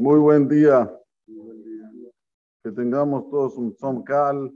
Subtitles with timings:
[0.00, 0.90] Muy buen día.
[2.64, 4.50] Que tengamos todos un cal,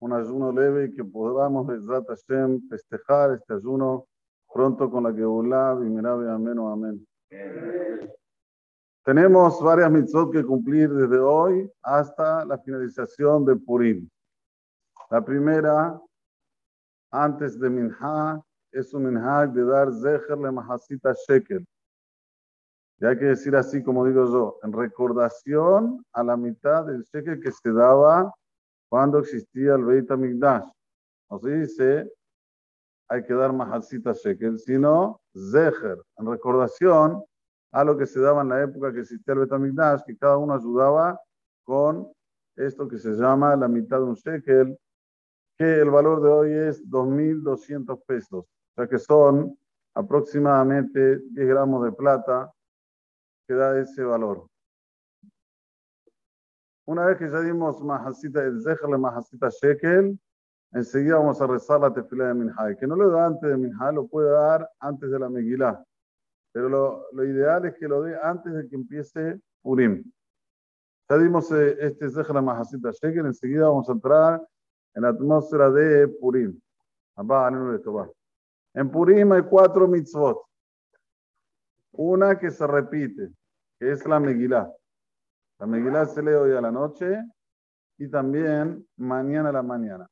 [0.00, 4.06] un ayuno leve y que podamos, Hashem, festejar este ayuno
[4.52, 7.06] pronto con la que y Mirabe, amén o amén.
[9.02, 14.06] Tenemos varias mitzvot que cumplir desde hoy hasta la finalización de Purim.
[15.10, 15.98] La primera,
[17.10, 21.66] antes de Minha, es un Minha de dar Zecher le Mahasita Shekel
[22.98, 27.38] y hay que decir así, como digo yo, en recordación a la mitad del cheque
[27.40, 28.32] que se daba
[28.88, 30.64] cuando existía el Beit HaMikdash.
[31.42, 32.12] Se dice,
[33.08, 37.22] hay que dar majasita shekel, sino zeher, en recordación
[37.72, 40.38] a lo que se daba en la época que existía el Beit HaMikdash, que cada
[40.38, 41.20] uno ayudaba
[41.64, 42.10] con
[42.56, 44.78] esto que se llama la mitad de un shekel,
[45.58, 49.58] que el valor de hoy es 2.200 pesos, o sea que son
[49.94, 52.50] aproximadamente 10 gramos de plata,
[53.46, 54.46] que da ese valor.
[56.86, 60.18] Una vez que ya dimos Mahasita, el Zecherle Mahasita Shekel,
[60.72, 62.76] enseguida vamos a rezar la tefila de Minhai.
[62.76, 65.84] Que no lo da antes de Minhai, lo puede dar antes de la Megilá.
[66.52, 70.04] Pero lo, lo, ideal es que lo dé antes de que empiece Purim.
[71.08, 74.46] Ya dimos eh, este Zecherle Mahasita Shekel, enseguida vamos a entrar
[74.94, 76.58] en la atmósfera de Purim.
[78.74, 80.45] En Purim hay cuatro mitzvot.
[81.96, 83.30] Una que se repite,
[83.78, 84.70] que es la Megilá.
[85.58, 87.22] La Megilá se lee hoy a la noche
[87.98, 90.06] y también mañana a la mañana.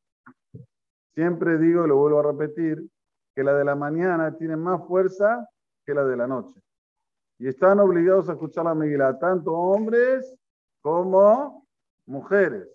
[1.15, 2.89] Siempre digo, y lo vuelvo a repetir,
[3.35, 5.47] que la de la mañana tiene más fuerza
[5.85, 6.59] que la de la noche.
[7.39, 10.35] Y están obligados a escuchar la Megilá, tanto hombres
[10.81, 11.67] como
[12.07, 12.69] mujeres.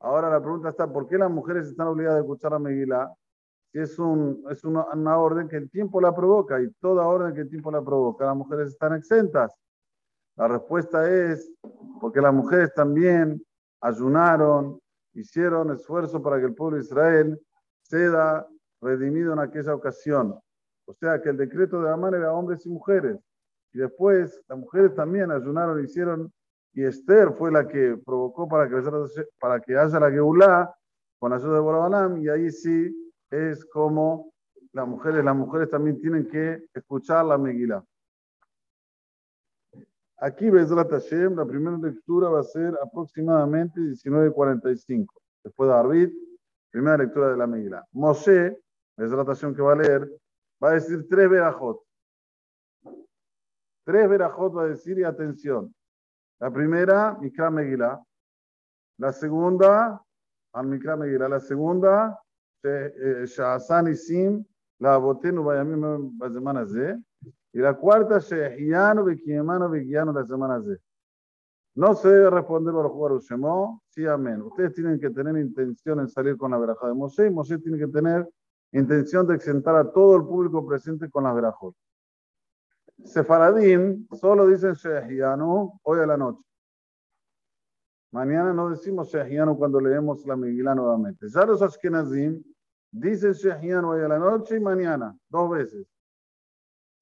[0.00, 3.12] Ahora la pregunta está, ¿por qué las mujeres están obligadas a escuchar la Megilá?
[3.72, 7.50] Es, un, es una, orden que el tiempo la provoca y toda orden que el
[7.50, 9.54] tiempo la provoca, las mujeres están exentas.
[10.36, 11.52] La respuesta es
[12.00, 13.42] porque las mujeres también
[13.80, 14.80] ayunaron,
[15.14, 17.40] hicieron esfuerzo para que el pueblo de Israel
[17.82, 18.46] sea
[18.80, 20.38] redimido en aquella ocasión.
[20.86, 23.18] O sea que el decreto de Amán era hombres y mujeres.
[23.72, 26.32] Y después las mujeres también ayunaron, hicieron,
[26.72, 28.76] y Esther fue la que provocó para que,
[29.38, 30.74] para que haya la Geulá
[31.18, 32.90] con ayuda de Borobalam, y ahí sí
[33.30, 34.32] es como
[34.72, 37.84] las mujeres, las mujeres también tienen que escuchar la Megilá.
[40.18, 45.06] Aquí, Bezrat Hashem, la primera lectura va a ser aproximadamente 19.45.
[45.42, 46.10] Después de Arvid,
[46.70, 47.86] primera lectura de la Megilá.
[47.92, 48.60] Moshe,
[48.96, 50.10] Bezrat Hashem que va a leer,
[50.62, 51.82] va a decir tres verajot.
[53.84, 55.74] Tres verajot va a decir y atención.
[56.38, 58.02] La primera, Mikra Megilá.
[58.98, 60.02] La segunda,
[60.52, 61.28] al Mikra Megilá.
[61.28, 62.20] La segunda,
[63.25, 64.41] שעשה ניסים
[64.81, 65.83] לאבותינו בימים
[66.17, 66.93] בזמן הזה,
[67.55, 70.75] y la cuarta, שהחיינו וקיימנו והגיענו לזמן הזה.
[71.77, 74.41] No se debe responder por jugar Ushemó, sí, amén.
[74.41, 77.77] Ustedes tienen que tener intención en salir con la veraja de Moshe, y Moshe tiene
[77.77, 78.29] que tener
[78.71, 81.75] intención de exentar a todo el público presente con las verajot.
[83.03, 86.41] Sefaradín solo dicen Shehianu hoy a la noche.
[88.12, 91.28] Mañana no decimos Shehianu cuando leemos la Megilá nuevamente.
[91.28, 92.42] Ya los Ashkenazim
[92.90, 95.86] dicen Shehianu hoy a la noche y mañana, dos veces.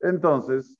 [0.00, 0.78] Entonces,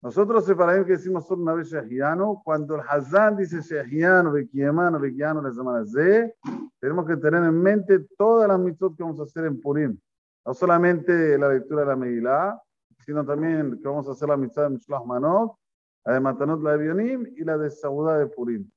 [0.00, 5.42] nosotros separamos que decimos solo una vez Shehianu, cuando el Hazán dice Shehianu, Bekiemanu, Bekianu,
[5.42, 6.32] la semana Z,
[6.80, 9.98] tenemos que tener en mente todas las mitzvot que vamos a hacer en Purim.
[10.46, 12.62] No solamente la lectura de la Megilá,
[13.00, 15.56] sino también que vamos a hacer la mitzvah de Mishloach Manot,
[16.04, 18.70] la de Matanot, la de Bionim y la de Saudá de Purim.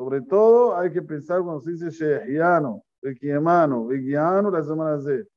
[0.00, 5.28] Sobre todo hay que pensar cuando se dice Shehiano, Bekiemano, Bekiano, la semana Z.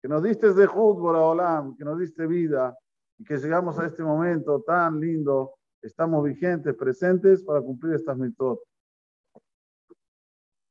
[0.00, 2.74] Que nos diste de Olam, que nos diste vida
[3.18, 8.58] y que llegamos a este momento tan lindo, estamos vigentes, presentes para cumplir estas mitzvot.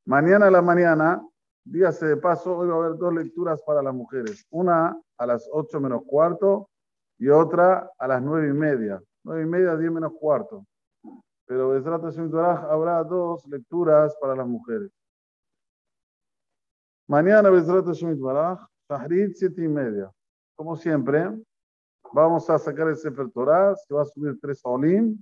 [0.06, 1.22] Mañana a la mañana,
[1.64, 4.48] dígase de paso, hoy va a haber dos lecturas para las mujeres.
[4.50, 6.72] Una a las 8 menos cuarto
[7.20, 9.00] y otra a las nueve y media.
[9.24, 10.66] Nueve y media, 10 menos cuarto
[11.48, 14.92] pero Bezrat Hashem habrá dos lecturas para las mujeres.
[17.08, 20.12] Mañana Bezrat Hashem Baraj, Tahrid, siete y media.
[20.56, 21.32] Como siempre,
[22.12, 25.22] vamos a sacar el Sefer Torah, se va a subir tres Olim,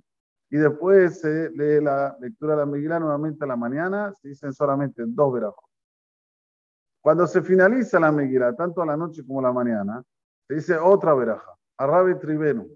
[0.50, 4.52] y después se lee la lectura de la Megilá nuevamente a la mañana, se dicen
[4.52, 5.64] solamente dos verajos.
[7.00, 10.02] Cuando se finaliza la Megilá, tanto a la noche como a la mañana,
[10.48, 12.68] se dice otra veraja, Arabe Tribenu.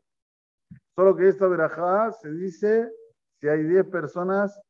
[0.94, 2.93] Solo que esta verajá se dice
[3.40, 4.60] si hay 10 personas,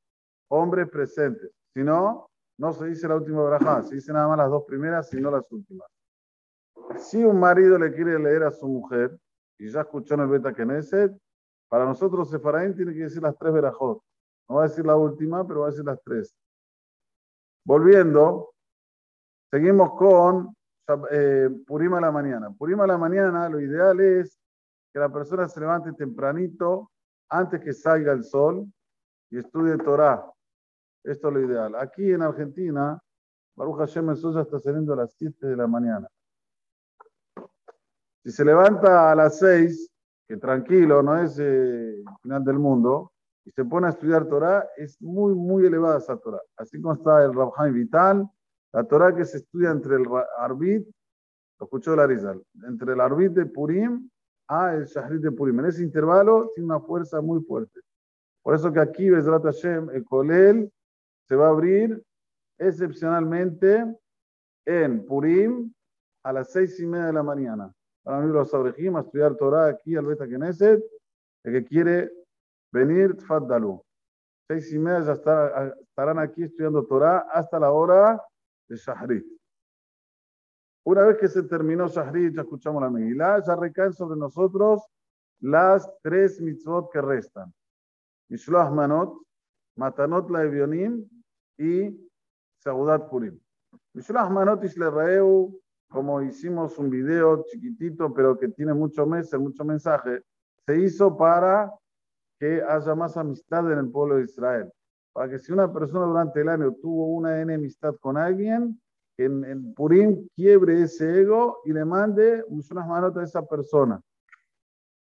[0.49, 1.50] hombres presentes.
[1.75, 5.12] Si no, no se dice la última braja, se dice nada más las dos primeras
[5.12, 5.88] y no las últimas.
[6.99, 9.17] Si un marido le quiere leer a su mujer,
[9.58, 11.12] y ya escuchó en el Beta Knesset,
[11.69, 14.02] Para nosotros, Sefaraim tiene que decir las tres verajot.
[14.49, 16.34] No va a decir la última, pero va a decir las tres.
[17.64, 18.52] Volviendo,
[19.50, 20.56] seguimos con
[21.12, 22.50] eh, Purima a la mañana.
[22.50, 24.37] Purima a la mañana, lo ideal es
[24.93, 26.90] que la persona se levante tempranito,
[27.31, 28.67] antes que salga el sol,
[29.31, 30.25] y estudie Torah.
[31.05, 31.75] Esto es lo ideal.
[31.77, 33.00] Aquí en Argentina,
[33.56, 36.09] Baruch Hashem, el sol ya está saliendo a las 7 de la mañana.
[38.23, 39.91] Si se levanta a las 6,
[40.29, 43.12] que tranquilo, no es el final del mundo,
[43.44, 46.43] y se pone a estudiar Torah, es muy, muy elevada esa Torah.
[46.56, 48.29] Así como está el Rabhaim Vital,
[48.73, 50.06] la Torah que se estudia entre el
[50.38, 50.87] Arbit,
[51.59, 54.09] lo escuchó la Rizal, entre el Arbit de Purim
[54.50, 55.61] a el Shahrit de Purim.
[55.61, 57.81] En ese intervalo tiene una fuerza muy fuerte.
[58.43, 60.73] Por eso que aquí, Bezrat Hashem, el Kolel
[61.29, 62.02] se va a abrir
[62.58, 63.97] excepcionalmente
[64.67, 65.73] en Purim
[66.25, 67.73] a las seis y media de la mañana.
[68.02, 70.82] Para venir los Abrejim a estudiar Torah aquí al Beta Knesset,
[71.44, 72.12] el que quiere
[72.73, 73.81] venir, Tfaddalu.
[74.49, 78.20] Seis y media ya estarán aquí estudiando Torah hasta la hora
[78.69, 79.40] de Shahrit.
[80.85, 84.82] Una vez que se terminó Shahrit, ya escuchamos la Megillah, ya recaen sobre nosotros
[85.41, 87.53] las tres mitzvot que restan.
[88.29, 89.21] Mishloach Manot,
[89.77, 91.06] Matanot la Evionim
[91.59, 92.11] y
[92.59, 93.38] Saudat Purim.
[93.93, 95.61] Mishloach Manot Islerraeu,
[95.91, 100.23] como hicimos un video chiquitito, pero que tiene mucho meses, mucho mensaje,
[100.65, 101.73] se hizo para
[102.38, 104.73] que haya más amistad en el pueblo de Israel.
[105.12, 108.81] Para que si una persona durante el año tuvo una enemistad con alguien,
[109.25, 114.00] en, en Purim quiebre ese ego y le mande unas manos a esa persona.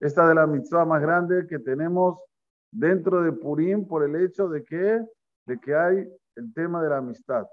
[0.01, 2.21] Esta de la mitzvah más grande que tenemos
[2.71, 5.05] dentro de Purim por el hecho de que,
[5.47, 7.47] de que hay el tema de la amistad.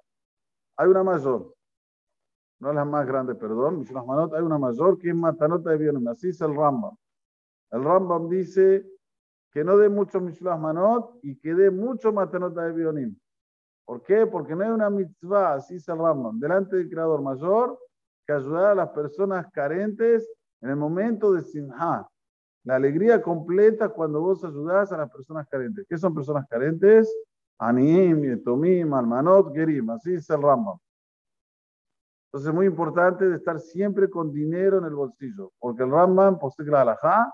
[0.78, 1.54] Hay una mayor,
[2.60, 3.86] no es la más grande, perdón,
[4.34, 6.96] hay una mayor que es Matanota de Bionim, así es el Rambam.
[7.72, 8.86] El Rambam dice
[9.52, 13.20] que no dé mucho Mishloach Manot y que dé mucho Matanota de Bionim.
[13.86, 14.26] ¿Por qué?
[14.26, 17.78] Porque no hay una mitzvah, así dice el Rambam, delante del Creador Mayor,
[18.26, 20.30] que ayudar a las personas carentes
[20.62, 22.08] en el momento de Sinha.
[22.64, 25.86] La alegría completa cuando vos ayudás a las personas carentes.
[25.88, 27.14] ¿Qué son personas carentes?
[27.60, 29.90] Anim, Yetomim, Almanot, Gerim.
[29.90, 30.78] Así dice el Rambam.
[32.28, 35.52] Entonces es muy importante de estar siempre con dinero en el bolsillo.
[35.60, 37.34] Porque el Rambam posee la alajá,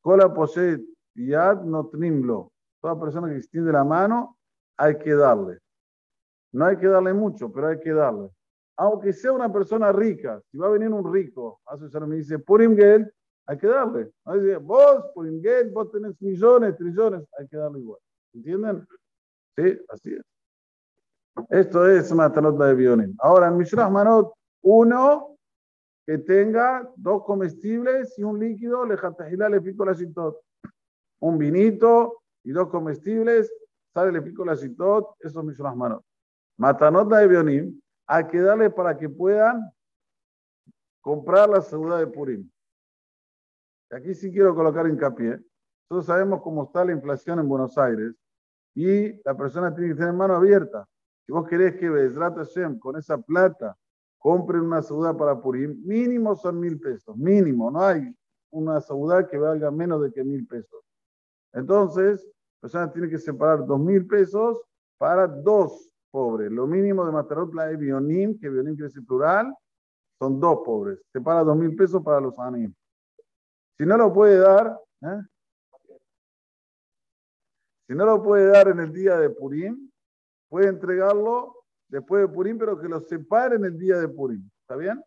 [0.00, 0.82] cola posee
[1.14, 2.50] yad notnimlo.
[2.80, 4.38] Toda persona que extiende la mano,
[4.78, 5.58] hay que darle.
[6.52, 8.30] No hay que darle mucho, pero hay que darle.
[8.76, 12.38] Aunque sea una persona rica, si va a venir un rico, a su me dice,
[12.38, 13.12] Purim Gel,
[13.46, 14.10] hay que darle.
[14.26, 18.00] Dice, vos, Purim Gel, vos tenés millones, trillones, hay que darle igual.
[18.32, 18.86] ¿Entienden?
[19.56, 20.22] Sí, así es.
[21.48, 23.14] Esto es Matanot de Bionim.
[23.18, 24.32] Ahora, en Mishnah Manot,
[24.62, 25.36] uno
[26.06, 29.96] que tenga dos comestibles y un líquido, le le pico la
[31.20, 33.52] Un vinito y dos comestibles,
[33.92, 36.04] sale le pico la citot, eso es Mishnah Manot.
[36.60, 39.72] Matanot de Bionim, hay que darle para que puedan
[41.00, 42.50] comprar la seguridad de Purim.
[43.90, 45.42] Aquí sí quiero colocar hincapié.
[45.88, 48.14] Todos sabemos cómo está la inflación en Buenos Aires
[48.74, 50.86] y la persona tiene que tener mano abierta.
[51.24, 53.74] Si vos querés que Bezrat Hashem con esa plata
[54.18, 58.14] compren una seguridad para Purim, mínimo son mil pesos, mínimo, no hay
[58.50, 60.84] una seguridad que valga menos de que mil pesos.
[61.54, 64.60] Entonces, la persona tiene que separar dos mil pesos
[64.98, 66.50] para dos pobres.
[66.50, 69.54] Lo mínimo de Matarot la Bionim, que Bionim quiere decir plural,
[70.18, 71.00] son dos pobres.
[71.12, 72.72] Se paga dos mil pesos para los anim.
[73.78, 75.22] Si no lo puede dar, ¿eh?
[77.88, 79.90] si no lo puede dar en el día de Purim,
[80.48, 84.46] puede entregarlo después de Purim, pero que lo separe en el día de Purim.
[84.60, 85.02] ¿Está bien?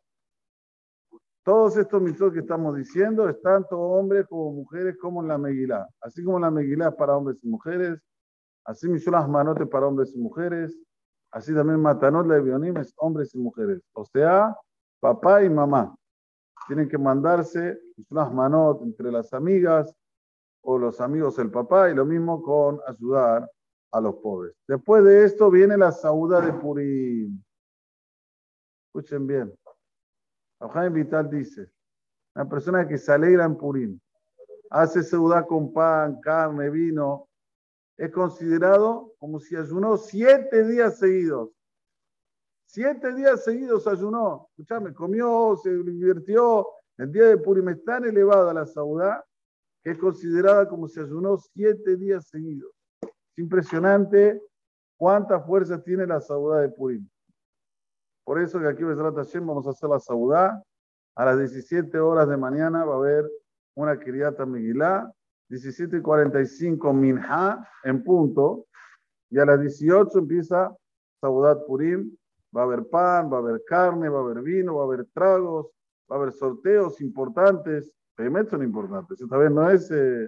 [1.43, 5.88] Todos estos mitos que estamos diciendo están tanto hombres como mujeres como en la Megilá.
[6.01, 8.01] Así como la Megilá es para hombres y mujeres,
[8.65, 10.75] así las Manotes para hombres y mujeres,
[11.34, 13.82] Así también Matanot la Bionim es hombres y mujeres.
[13.94, 14.56] O sea,
[15.00, 15.96] papá y mamá.
[16.68, 19.92] Tienen que mandarse unas manot entre las amigas
[20.62, 23.50] o los amigos del papá y lo mismo con ayudar
[23.92, 24.56] a los pobres.
[24.68, 27.44] Después de esto viene la sauda de Purim.
[28.86, 29.54] Escuchen bien.
[30.60, 31.68] Abraham Vital dice,
[32.36, 34.00] una persona que se alegra en Purim,
[34.70, 37.28] hace sauda con pan, carne, vino,
[37.98, 41.52] es considerado como si ayunó siete días seguidos.
[42.66, 44.48] Siete días seguidos ayunó.
[44.52, 46.68] Escuchame, comió, se divirtió.
[46.98, 49.24] El día de Purim es tan elevada la saudá
[49.84, 52.72] que es considerada como si ayunó siete días seguidos.
[53.02, 54.42] Es impresionante
[54.98, 57.08] cuánta fuerza tiene la saudá de Purim.
[58.24, 60.64] Por eso que aquí vamos a hacer la saudá.
[61.16, 63.30] A las 17 horas de mañana va a haber
[63.76, 65.14] una criata Megilá
[65.53, 68.65] 17 y 45 Minha en punto.
[69.29, 70.75] Y a las 18 empieza
[71.22, 72.12] Saudat Purim.
[72.55, 75.05] Va a haber pan, va a haber carne, va a haber vino, va a haber
[75.13, 75.67] tragos,
[76.12, 77.91] va a haber sorteos importantes.
[78.17, 79.22] Realmente son importantes.
[79.22, 80.27] Esta vez no es eh,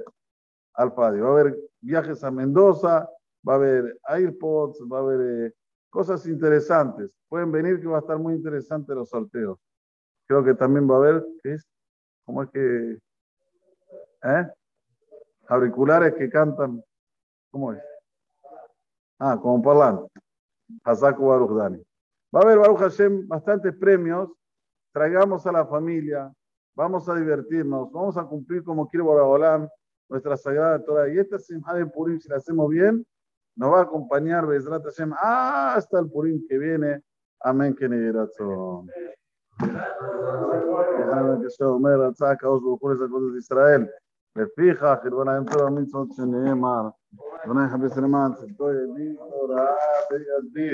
[0.75, 1.19] Alfadi.
[1.19, 3.09] Va a haber viajes a Mendoza,
[3.47, 5.53] va a haber AirPods, va a haber eh,
[5.89, 7.15] cosas interesantes.
[7.29, 9.57] Pueden venir que va a estar muy interesante los sorteos.
[10.27, 11.67] Creo que también va a haber, ¿qué es?
[12.25, 12.99] ¿Cómo es que?
[14.23, 14.51] ¿Eh?
[15.47, 16.83] auriculares que cantan,
[17.51, 17.83] ¿cómo es?
[19.19, 20.09] Ah, como parlante.
[20.83, 21.83] Hazaku Baruch Dani.
[22.35, 24.29] Va a haber Baruch Hashem bastantes premios.
[24.91, 26.31] Traigamos a la familia,
[26.75, 29.67] vamos a divertirnos, vamos a cumplir como quiere Boraholam,
[30.09, 31.09] nuestra sagrada Torah.
[31.09, 33.05] Y esta Simha de Purim, si la hacemos bien,
[33.55, 37.01] nos va a acompañar Bezrat Hashem hasta el Purim que viene.
[37.41, 38.89] Amén, que negerazón.
[43.37, 43.89] Israel.
[44.35, 46.87] לפיכך יתבונן תורה המצוות שנאמר,
[47.45, 49.65] אדוני חפש למען צדקו ידין תורה
[50.11, 50.73] וידיר